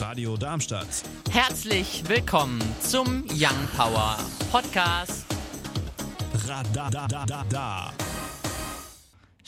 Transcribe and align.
Radio 0.00 0.36
Darmstadt. 0.36 0.86
Herzlich 1.30 2.02
willkommen 2.08 2.60
zum 2.80 3.24
Young 3.30 3.68
Power 3.76 4.16
Podcast. 4.50 5.24
Radadadada. 6.46 7.92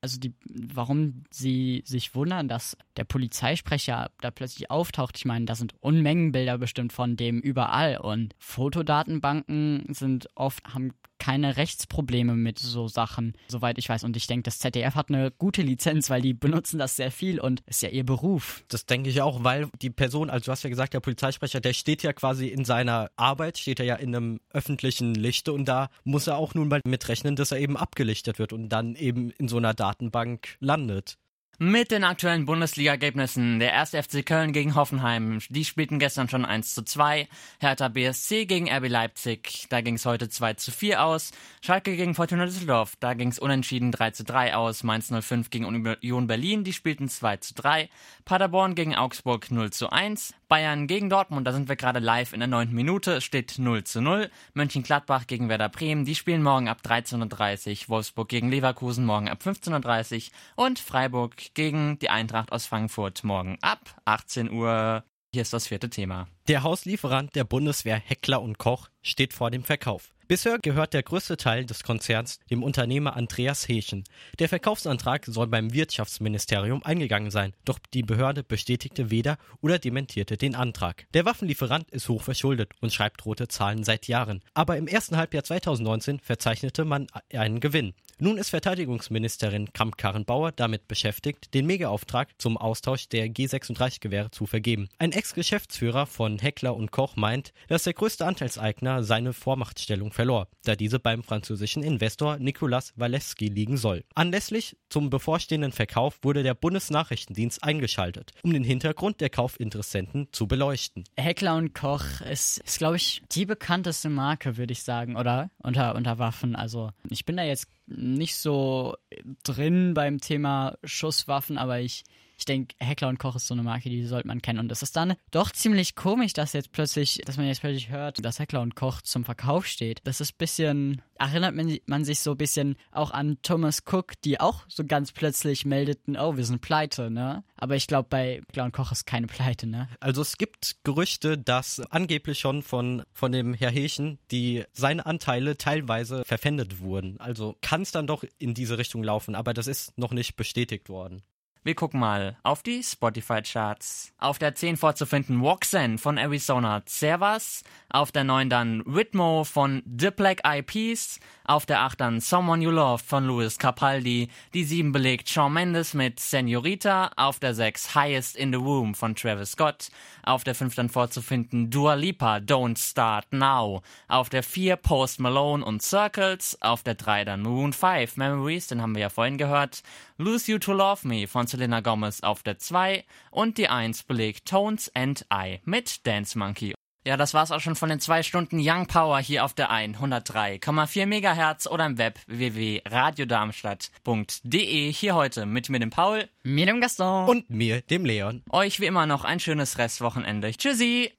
also 0.00 0.18
die, 0.18 0.34
warum 0.44 1.24
sie 1.30 1.82
sich 1.84 2.14
wundern, 2.14 2.48
dass 2.48 2.76
der 2.96 3.04
Polizeisprecher 3.04 4.10
da 4.20 4.30
plötzlich 4.30 4.70
auftaucht. 4.70 5.18
Ich 5.18 5.24
meine, 5.24 5.44
da 5.44 5.54
sind 5.54 5.74
Unmengen 5.80 6.32
Bilder 6.32 6.56
bestimmt 6.58 6.92
von 6.92 7.16
dem 7.16 7.40
überall 7.40 7.98
und 7.98 8.34
Fotodatenbanken 8.38 9.86
sind 9.92 10.28
oft, 10.34 10.64
haben 10.72 10.92
keine 11.26 11.56
Rechtsprobleme 11.56 12.36
mit 12.36 12.60
so 12.60 12.86
Sachen, 12.86 13.32
soweit 13.48 13.78
ich 13.78 13.88
weiß. 13.88 14.04
Und 14.04 14.16
ich 14.16 14.28
denke, 14.28 14.44
das 14.44 14.60
ZDF 14.60 14.94
hat 14.94 15.08
eine 15.08 15.32
gute 15.32 15.60
Lizenz, 15.60 16.08
weil 16.08 16.22
die 16.22 16.34
benutzen 16.34 16.78
das 16.78 16.94
sehr 16.94 17.10
viel 17.10 17.40
und 17.40 17.64
ist 17.66 17.82
ja 17.82 17.88
ihr 17.88 18.06
Beruf. 18.06 18.62
Das 18.68 18.86
denke 18.86 19.10
ich 19.10 19.20
auch, 19.22 19.42
weil 19.42 19.68
die 19.82 19.90
Person, 19.90 20.30
also 20.30 20.44
du 20.44 20.52
hast 20.52 20.62
ja 20.62 20.70
gesagt, 20.70 20.94
der 20.94 21.00
Polizeisprecher, 21.00 21.58
der 21.58 21.72
steht 21.72 22.04
ja 22.04 22.12
quasi 22.12 22.46
in 22.46 22.64
seiner 22.64 23.10
Arbeit, 23.16 23.58
steht 23.58 23.80
er 23.80 23.86
ja 23.86 23.96
in 23.96 24.14
einem 24.14 24.38
öffentlichen 24.52 25.16
Lichte 25.16 25.52
und 25.52 25.64
da 25.64 25.90
muss 26.04 26.28
er 26.28 26.36
auch 26.36 26.54
nun 26.54 26.68
mal 26.68 26.80
mitrechnen, 26.86 27.34
dass 27.34 27.50
er 27.50 27.58
eben 27.58 27.76
abgelichtet 27.76 28.38
wird 28.38 28.52
und 28.52 28.68
dann 28.68 28.94
eben 28.94 29.32
in 29.32 29.48
so 29.48 29.56
einer 29.56 29.74
Datenbank 29.74 30.56
landet. 30.60 31.18
Mit 31.58 31.90
den 31.90 32.04
aktuellen 32.04 32.44
Bundesliga-Ergebnissen. 32.44 33.60
Der 33.60 33.72
erste 33.72 34.02
FC 34.02 34.26
Köln 34.26 34.52
gegen 34.52 34.74
Hoffenheim. 34.74 35.38
Die 35.48 35.64
spielten 35.64 35.98
gestern 35.98 36.28
schon 36.28 36.44
1 36.44 36.74
zu 36.74 36.82
2. 36.82 37.28
Hertha 37.60 37.88
BSC 37.88 38.44
gegen 38.44 38.70
RB 38.70 38.88
Leipzig. 38.90 39.64
Da 39.70 39.80
ging 39.80 39.94
es 39.94 40.04
heute 40.04 40.28
2 40.28 40.52
zu 40.52 40.70
4 40.70 41.02
aus. 41.02 41.30
Schalke 41.62 41.96
gegen 41.96 42.14
Fortuna 42.14 42.44
Düsseldorf. 42.44 42.96
Da 43.00 43.14
ging 43.14 43.28
es 43.28 43.38
unentschieden 43.38 43.90
3 43.90 44.10
zu 44.10 44.24
3 44.24 44.54
aus. 44.54 44.82
Mainz 44.82 45.10
05 45.10 45.48
gegen 45.48 45.64
Union 45.64 46.26
Berlin. 46.26 46.62
Die 46.62 46.74
spielten 46.74 47.08
2 47.08 47.38
zu 47.38 47.54
3. 47.54 47.88
Paderborn 48.26 48.74
gegen 48.74 48.94
Augsburg 48.94 49.50
0 49.50 49.70
zu 49.70 49.88
1. 49.88 50.34
Bayern 50.48 50.86
gegen 50.86 51.10
Dortmund, 51.10 51.44
da 51.44 51.52
sind 51.52 51.68
wir 51.68 51.74
gerade 51.74 51.98
live 51.98 52.32
in 52.32 52.38
der 52.38 52.46
neunten 52.46 52.76
Minute, 52.76 53.20
steht 53.20 53.58
0 53.58 53.82
zu 53.82 54.00
0. 54.00 54.30
Mönchengladbach 54.54 55.26
gegen 55.26 55.48
Werder 55.48 55.68
Bremen, 55.68 56.04
die 56.04 56.14
spielen 56.14 56.42
morgen 56.42 56.68
ab 56.68 56.82
13.30 56.84 57.82
Uhr. 57.82 57.88
Wolfsburg 57.88 58.28
gegen 58.28 58.50
Leverkusen 58.50 59.04
morgen 59.04 59.28
ab 59.28 59.40
15.30 59.44 60.30
Uhr. 60.56 60.66
Und 60.66 60.78
Freiburg 60.78 61.34
gegen 61.54 61.98
die 61.98 62.10
Eintracht 62.10 62.52
aus 62.52 62.66
Frankfurt 62.66 63.24
morgen 63.24 63.58
ab 63.60 64.00
18 64.04 64.50
Uhr. 64.50 65.04
Hier 65.32 65.42
ist 65.42 65.52
das 65.52 65.66
vierte 65.66 65.90
Thema. 65.90 66.28
Der 66.48 66.62
Hauslieferant 66.62 67.34
der 67.34 67.44
Bundeswehr 67.44 67.96
Heckler 67.96 68.40
und 68.40 68.58
Koch 68.58 68.88
steht 69.02 69.32
vor 69.32 69.50
dem 69.50 69.64
Verkauf. 69.64 70.15
Bisher 70.28 70.58
gehört 70.58 70.92
der 70.92 71.04
größte 71.04 71.36
Teil 71.36 71.66
des 71.66 71.84
Konzerns 71.84 72.40
dem 72.50 72.64
Unternehmer 72.64 73.14
Andreas 73.14 73.68
Hechen. 73.68 74.02
Der 74.40 74.48
Verkaufsantrag 74.48 75.24
soll 75.24 75.46
beim 75.46 75.72
Wirtschaftsministerium 75.72 76.82
eingegangen 76.82 77.30
sein, 77.30 77.52
doch 77.64 77.78
die 77.94 78.02
Behörde 78.02 78.42
bestätigte 78.42 79.12
weder 79.12 79.38
oder 79.60 79.78
dementierte 79.78 80.36
den 80.36 80.56
Antrag. 80.56 81.06
Der 81.14 81.26
Waffenlieferant 81.26 81.92
ist 81.92 82.08
hoch 82.08 82.22
verschuldet 82.22 82.72
und 82.80 82.92
schreibt 82.92 83.24
rote 83.24 83.46
Zahlen 83.46 83.84
seit 83.84 84.08
Jahren. 84.08 84.42
Aber 84.52 84.76
im 84.76 84.88
ersten 84.88 85.16
Halbjahr 85.16 85.44
2019 85.44 86.18
verzeichnete 86.18 86.84
man 86.84 87.06
einen 87.32 87.60
Gewinn. 87.60 87.94
Nun 88.18 88.38
ist 88.38 88.48
Verteidigungsministerin 88.48 89.74
Kramp-Karrenbauer 89.74 90.50
damit 90.50 90.88
beschäftigt, 90.88 91.52
den 91.52 91.66
Megaauftrag 91.66 92.30
zum 92.38 92.56
Austausch 92.56 93.10
der 93.10 93.28
G36-Gewehre 93.28 94.30
zu 94.30 94.46
vergeben. 94.46 94.88
Ein 94.98 95.12
Ex-Geschäftsführer 95.12 96.06
von 96.06 96.38
Heckler 96.38 96.74
und 96.74 96.92
Koch 96.92 97.14
meint, 97.16 97.52
dass 97.68 97.84
der 97.84 97.92
größte 97.92 98.24
Anteilseigner 98.24 99.04
seine 99.04 99.34
Vormachtstellung 99.34 100.12
verlor, 100.16 100.48
da 100.64 100.74
diese 100.74 100.98
beim 100.98 101.22
französischen 101.22 101.82
Investor 101.82 102.38
Nicolas 102.38 102.92
Walewski 102.96 103.48
liegen 103.48 103.76
soll. 103.76 104.02
Anlässlich 104.14 104.76
zum 104.88 105.10
bevorstehenden 105.10 105.72
Verkauf 105.72 106.18
wurde 106.22 106.42
der 106.42 106.54
Bundesnachrichtendienst 106.54 107.62
eingeschaltet, 107.62 108.32
um 108.42 108.52
den 108.52 108.64
Hintergrund 108.64 109.20
der 109.20 109.30
Kaufinteressenten 109.30 110.28
zu 110.32 110.48
beleuchten. 110.48 111.04
Heckler 111.16 111.56
und 111.56 111.74
Koch 111.74 112.22
ist, 112.22 112.58
ist 112.58 112.78
glaube 112.78 112.96
ich, 112.96 113.22
die 113.30 113.44
bekannteste 113.44 114.08
Marke, 114.08 114.56
würde 114.56 114.72
ich 114.72 114.82
sagen, 114.82 115.16
oder? 115.16 115.50
Unter, 115.58 115.94
unter 115.94 116.18
Waffen. 116.18 116.56
Also 116.56 116.90
ich 117.10 117.26
bin 117.26 117.36
da 117.36 117.44
jetzt 117.44 117.68
nicht 117.86 118.36
so 118.36 118.96
drin 119.44 119.92
beim 119.94 120.18
Thema 120.18 120.78
Schusswaffen, 120.82 121.58
aber 121.58 121.80
ich 121.80 122.04
ich 122.38 122.44
denke, 122.44 122.74
Heckler 122.78 123.08
und 123.08 123.18
Koch 123.18 123.36
ist 123.36 123.46
so 123.46 123.54
eine 123.54 123.62
Marke, 123.62 123.88
die 123.88 124.04
sollte 124.04 124.28
man 124.28 124.42
kennen. 124.42 124.58
Und 124.58 124.70
es 124.70 124.82
ist 124.82 124.96
dann 124.96 125.14
doch 125.30 125.50
ziemlich 125.50 125.94
komisch, 125.94 126.32
dass 126.34 126.52
jetzt 126.52 126.72
plötzlich, 126.72 127.20
dass 127.24 127.36
man 127.36 127.46
jetzt 127.46 127.60
plötzlich 127.60 127.88
hört, 127.88 128.24
dass 128.24 128.38
Heckler 128.38 128.60
und 128.60 128.76
Koch 128.76 129.00
zum 129.02 129.24
Verkauf 129.24 129.66
steht. 129.66 130.00
Das 130.04 130.20
ist 130.20 130.34
ein 130.34 130.38
bisschen, 130.38 131.02
erinnert 131.18 131.54
man, 131.86 132.04
sich 132.04 132.20
so 132.20 132.32
ein 132.32 132.36
bisschen 132.36 132.76
auch 132.92 133.10
an 133.10 133.38
Thomas 133.42 133.82
Cook, 133.90 134.20
die 134.22 134.38
auch 134.38 134.64
so 134.68 134.84
ganz 134.84 135.12
plötzlich 135.12 135.64
meldeten, 135.64 136.16
oh, 136.16 136.36
wir 136.36 136.44
sind 136.44 136.60
pleite, 136.60 137.10
ne? 137.10 137.42
Aber 137.56 137.74
ich 137.74 137.86
glaube, 137.86 138.08
bei 138.10 138.42
Heckler 138.48 138.64
und 138.64 138.72
Koch 138.72 138.92
ist 138.92 139.06
keine 139.06 139.26
pleite, 139.26 139.66
ne? 139.66 139.88
Also 140.00 140.20
es 140.20 140.36
gibt 140.36 140.76
Gerüchte, 140.84 141.38
dass 141.38 141.80
angeblich 141.90 142.38
schon 142.38 142.62
von, 142.62 143.02
von 143.12 143.32
dem 143.32 143.54
Herr 143.54 143.70
Hechen 143.70 144.18
die 144.30 144.64
seine 144.72 145.06
Anteile 145.06 145.56
teilweise 145.56 146.24
verpfändet 146.24 146.80
wurden. 146.80 147.18
Also 147.18 147.56
kann 147.62 147.82
es 147.82 147.92
dann 147.92 148.06
doch 148.06 148.24
in 148.38 148.52
diese 148.52 148.76
Richtung 148.76 149.02
laufen, 149.02 149.34
aber 149.34 149.54
das 149.54 149.66
ist 149.66 149.96
noch 149.96 150.12
nicht 150.12 150.36
bestätigt 150.36 150.90
worden. 150.90 151.22
Wir 151.66 151.74
gucken 151.74 151.98
mal 151.98 152.36
auf 152.44 152.62
die 152.62 152.80
Spotify-Charts. 152.80 154.12
Auf 154.18 154.38
der 154.38 154.54
10 154.54 154.76
vorzufinden 154.76 155.40
Woxen 155.40 155.98
von 155.98 156.16
Arizona 156.16 156.84
Servas. 156.86 157.64
Auf 157.88 158.12
der 158.12 158.22
9 158.22 158.48
dann 158.48 158.82
Ritmo 158.82 159.42
von 159.42 159.82
The 159.98 160.12
Black 160.12 160.42
Eyed 160.44 160.64
Peas. 160.64 161.18
Auf 161.44 161.66
der 161.66 161.80
8 161.80 162.00
dann 162.00 162.20
Someone 162.20 162.62
You 162.62 162.70
Love 162.70 163.02
von 163.04 163.26
Louis 163.26 163.58
Capaldi. 163.58 164.28
Die 164.54 164.62
7 164.62 164.92
belegt 164.92 165.28
Shawn 165.28 165.54
Mendes 165.54 165.92
mit 165.92 166.20
Senorita. 166.20 167.10
Auf 167.16 167.40
der 167.40 167.52
6 167.52 167.96
Highest 167.96 168.36
in 168.36 168.52
the 168.52 168.58
Room 168.58 168.94
von 168.94 169.16
Travis 169.16 169.50
Scott. 169.50 169.88
Auf 170.22 170.44
der 170.44 170.54
5 170.54 170.76
dann 170.76 170.88
vorzufinden 170.88 171.68
Dua 171.70 171.94
Lipa 171.94 172.36
Don't 172.36 172.78
Start 172.78 173.32
Now. 173.32 173.82
Auf 174.06 174.28
der 174.28 174.44
4 174.44 174.76
Post 174.76 175.18
Malone 175.18 175.64
und 175.64 175.82
Circles. 175.82 176.62
Auf 176.62 176.84
der 176.84 176.94
3 176.94 177.24
dann 177.24 177.42
Maroon 177.42 177.72
5 177.72 178.16
Memories, 178.18 178.68
den 178.68 178.80
haben 178.82 178.94
wir 178.94 179.02
ja 179.02 179.08
vorhin 179.08 179.36
gehört. 179.36 179.82
Lose 180.18 180.50
You 180.50 180.58
to 180.58 180.72
Love 180.72 181.06
Me 181.06 181.26
von 181.26 181.46
Selena 181.46 181.80
Gomez 181.80 182.22
auf 182.22 182.42
der 182.42 182.58
2. 182.58 183.04
Und 183.30 183.58
die 183.58 183.68
1 183.68 184.04
belegt 184.04 184.48
Tones 184.48 184.90
and 184.94 185.26
I 185.32 185.60
mit 185.64 186.06
Dance 186.06 186.38
Monkey. 186.38 186.74
Ja, 187.06 187.16
das 187.16 187.32
war's 187.34 187.52
auch 187.52 187.60
schon 187.60 187.76
von 187.76 187.88
den 187.88 188.00
zwei 188.00 188.24
Stunden 188.24 188.58
Young 188.60 188.86
Power 188.86 189.20
hier 189.20 189.44
auf 189.44 189.54
der 189.54 189.70
103,4 189.70 191.06
Megahertz 191.06 191.68
oder 191.68 191.86
im 191.86 191.98
Web 191.98 192.18
www.radiodarmstadt.de. 192.26 194.92
Hier 194.92 195.14
heute 195.14 195.46
mit 195.46 195.68
mir 195.68 195.78
dem 195.78 195.90
Paul, 195.90 196.28
mir 196.42 196.66
dem 196.66 196.80
Gaston 196.80 197.28
und 197.28 197.48
mir 197.48 197.82
dem 197.82 198.04
Leon. 198.04 198.42
Euch 198.50 198.80
wie 198.80 198.86
immer 198.86 199.06
noch 199.06 199.24
ein 199.24 199.38
schönes 199.38 199.78
Restwochenende. 199.78 200.50
Tschüssi! 200.50 201.12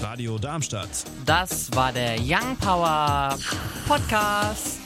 Radio 0.00 0.38
Darmstadt. 0.38 1.04
Das 1.26 1.70
war 1.74 1.92
der 1.92 2.16
Young 2.18 2.56
Power 2.56 3.38
Podcast. 3.86 4.85